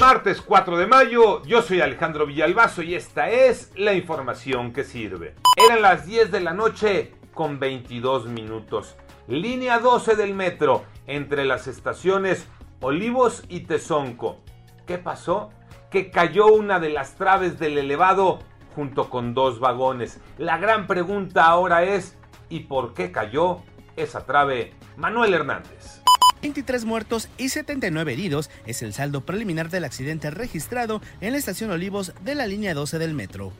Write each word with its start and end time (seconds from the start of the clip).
Martes 0.00 0.40
4 0.40 0.76
de 0.76 0.86
mayo, 0.86 1.42
yo 1.44 1.62
soy 1.62 1.80
Alejandro 1.80 2.26
Villalbazo 2.26 2.82
y 2.82 2.94
esta 2.94 3.30
es 3.30 3.72
la 3.76 3.94
información 3.94 4.72
que 4.72 4.84
sirve. 4.84 5.34
Eran 5.56 5.82
las 5.82 6.06
10 6.06 6.30
de 6.30 6.40
la 6.40 6.52
noche 6.52 7.14
con 7.32 7.58
22 7.58 8.26
minutos. 8.26 8.96
Línea 9.26 9.78
12 9.78 10.16
del 10.16 10.34
metro 10.34 10.84
entre 11.06 11.44
las 11.44 11.66
estaciones 11.66 12.46
Olivos 12.80 13.44
y 13.48 13.60
Tezonco. 13.60 14.40
¿Qué 14.86 14.98
pasó? 14.98 15.50
Que 15.90 16.10
cayó 16.10 16.46
una 16.46 16.80
de 16.80 16.90
las 16.90 17.14
traves 17.14 17.58
del 17.58 17.78
elevado 17.78 18.40
junto 18.74 19.08
con 19.08 19.34
dos 19.34 19.60
vagones. 19.60 20.20
La 20.38 20.58
gran 20.58 20.86
pregunta 20.86 21.46
ahora 21.46 21.84
es, 21.84 22.18
¿y 22.48 22.60
por 22.60 22.92
qué 22.92 23.10
cayó 23.10 23.62
esa 23.96 24.26
trave? 24.26 24.74
Manuel 24.96 25.34
Hernández. 25.34 26.03
23 26.44 26.84
muertos 26.84 27.30
y 27.38 27.48
79 27.48 28.12
heridos 28.12 28.50
es 28.66 28.82
el 28.82 28.92
saldo 28.92 29.22
preliminar 29.22 29.70
del 29.70 29.82
accidente 29.82 30.30
registrado 30.30 31.00
en 31.22 31.32
la 31.32 31.38
estación 31.38 31.70
Olivos 31.70 32.12
de 32.22 32.34
la 32.34 32.46
línea 32.46 32.74
12 32.74 32.98
del 32.98 33.14
metro. 33.14 33.50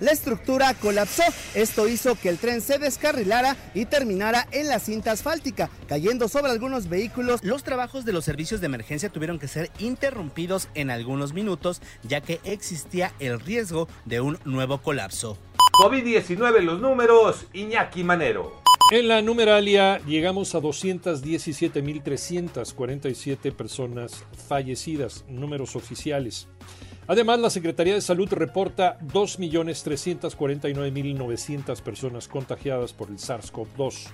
La 0.00 0.10
estructura 0.10 0.74
colapsó. 0.74 1.22
Esto 1.54 1.86
hizo 1.86 2.16
que 2.16 2.28
el 2.28 2.38
tren 2.38 2.60
se 2.60 2.80
descarrilara 2.80 3.56
y 3.72 3.84
terminara 3.84 4.48
en 4.50 4.66
la 4.66 4.80
cinta 4.80 5.12
asfáltica, 5.12 5.70
cayendo 5.86 6.26
sobre 6.26 6.50
algunos 6.50 6.88
vehículos. 6.88 7.44
Los 7.44 7.62
trabajos 7.62 8.04
de 8.04 8.12
los 8.12 8.24
servicios 8.24 8.60
de 8.60 8.66
emergencia 8.66 9.10
tuvieron 9.10 9.38
que 9.38 9.46
ser 9.46 9.70
interrumpidos 9.78 10.68
en 10.74 10.90
algunos 10.90 11.34
minutos, 11.34 11.82
ya 12.02 12.20
que 12.20 12.40
existía 12.42 13.12
el 13.20 13.38
riesgo 13.38 13.86
de 14.06 14.20
un 14.20 14.40
nuevo 14.44 14.78
colapso. 14.78 15.38
COVID-19 15.80 16.62
los 16.62 16.80
números, 16.80 17.46
Iñaki 17.52 18.02
Manero. 18.02 18.63
En 18.90 19.08
la 19.08 19.22
numeralia 19.22 19.98
llegamos 20.06 20.54
a 20.54 20.60
217.347 20.60 23.54
personas 23.54 24.26
fallecidas, 24.46 25.24
números 25.26 25.74
oficiales. 25.74 26.48
Además, 27.06 27.40
la 27.40 27.48
Secretaría 27.48 27.94
de 27.94 28.02
Salud 28.02 28.28
reporta 28.30 28.98
2.349.900 29.00 31.80
personas 31.80 32.28
contagiadas 32.28 32.92
por 32.92 33.08
el 33.08 33.16
SARS-CoV-2. 33.16 34.10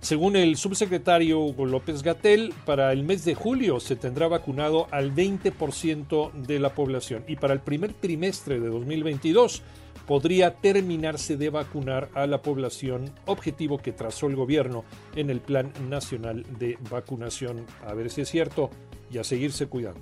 Según 0.00 0.36
el 0.36 0.56
subsecretario 0.56 1.40
Hugo 1.40 1.66
López 1.66 2.02
Gatel, 2.02 2.54
para 2.64 2.92
el 2.92 3.02
mes 3.02 3.24
de 3.24 3.34
julio 3.34 3.80
se 3.80 3.96
tendrá 3.96 4.28
vacunado 4.28 4.86
al 4.92 5.14
20% 5.14 6.32
de 6.32 6.60
la 6.60 6.74
población 6.74 7.24
y 7.26 7.36
para 7.36 7.52
el 7.52 7.60
primer 7.60 7.92
trimestre 7.92 8.60
de 8.60 8.68
2022 8.68 9.62
podría 10.06 10.54
terminarse 10.54 11.36
de 11.36 11.50
vacunar 11.50 12.08
a 12.14 12.26
la 12.26 12.40
población, 12.40 13.10
objetivo 13.26 13.78
que 13.78 13.92
trazó 13.92 14.28
el 14.28 14.36
gobierno 14.36 14.84
en 15.16 15.30
el 15.30 15.40
Plan 15.40 15.72
Nacional 15.90 16.46
de 16.58 16.78
Vacunación. 16.90 17.66
A 17.86 17.92
ver 17.92 18.08
si 18.10 18.22
es 18.22 18.28
cierto 18.28 18.70
y 19.10 19.18
a 19.18 19.24
seguirse 19.24 19.66
cuidando. 19.66 20.00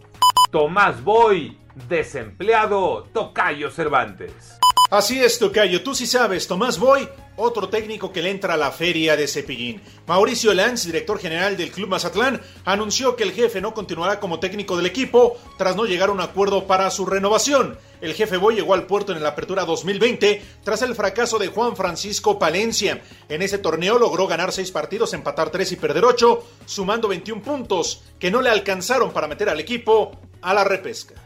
Tomás 0.53 1.03
Boy, 1.03 1.59
desempleado, 1.89 3.05
Tocayo 3.13 3.71
Cervantes. 3.71 4.59
Así 4.89 5.21
es, 5.21 5.41
Tocayo, 5.41 5.83
tú 5.83 5.97
sí 5.97 6.07
sabes, 6.07 6.47
Tomás 6.47 6.79
Boy, 6.79 7.09
otro 7.35 7.69
técnico 7.69 8.13
que 8.13 8.23
le 8.23 8.31
entra 8.31 8.55
a 8.55 8.57
la 8.57 8.71
feria 8.71 9.17
de 9.17 9.27
Cepillín. 9.27 9.83
Mauricio 10.07 10.55
Lanz, 10.55 10.85
director 10.85 11.19
general 11.19 11.57
del 11.57 11.73
Club 11.73 11.89
Mazatlán, 11.89 12.41
anunció 12.65 13.17
que 13.17 13.25
el 13.25 13.33
jefe 13.33 13.61
no 13.61 13.75
continuará 13.75 14.21
como 14.21 14.39
técnico 14.39 14.77
del 14.77 14.87
equipo 14.87 15.37
tras 15.59 15.75
no 15.75 15.87
llegar 15.87 16.11
a 16.11 16.13
un 16.13 16.21
acuerdo 16.21 16.69
para 16.69 16.89
su 16.93 17.05
renovación. 17.05 17.77
El 18.01 18.15
jefe 18.15 18.37
Boy 18.37 18.55
llegó 18.55 18.75
al 18.75 18.87
puerto 18.87 19.13
en 19.13 19.21
la 19.25 19.31
apertura 19.31 19.65
2020 19.65 20.41
tras 20.63 20.83
el 20.83 20.95
fracaso 20.95 21.41
de 21.41 21.49
Juan 21.49 21.75
Francisco 21.75 22.39
Palencia. 22.39 23.03
En 23.29 23.43
ese 23.43 23.59
torneo 23.59 23.99
logró 23.99 24.29
ganar 24.29 24.53
seis 24.53 24.71
partidos, 24.71 25.15
empatar 25.15 25.51
tres 25.51 25.73
y 25.73 25.77
perder 25.77 26.05
ocho, 26.05 26.47
sumando 26.65 27.09
21 27.09 27.43
puntos 27.43 28.05
que 28.21 28.31
no 28.31 28.41
le 28.41 28.51
alcanzaron 28.51 29.11
para 29.11 29.27
meter 29.27 29.49
al 29.49 29.59
equipo 29.59 30.13
a 30.43 30.55
la 30.55 30.63
repesca. 30.63 31.26